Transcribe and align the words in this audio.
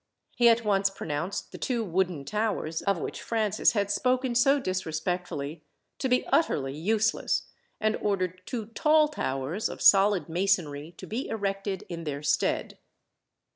He 0.35 0.49
at 0.49 0.65
once 0.65 0.89
pronounced 0.89 1.51
the 1.51 1.59
two 1.59 1.83
wooden 1.83 2.25
towers 2.25 2.81
of 2.81 2.97
which 2.97 3.21
Francis 3.21 3.73
had 3.73 3.91
spoken 3.91 4.33
so 4.33 4.59
disrespectfully 4.59 5.63
to 5.99 6.09
be 6.09 6.25
utterly 6.33 6.75
useless, 6.75 7.43
and 7.79 7.95
ordered 7.97 8.41
two 8.47 8.65
tall 8.73 9.09
towers, 9.09 9.69
of 9.69 9.79
solid 9.79 10.27
masonry, 10.27 10.95
to 10.97 11.05
be 11.05 11.27
erected 11.27 11.83
in 11.87 12.03
their 12.05 12.23
stead. 12.23 12.79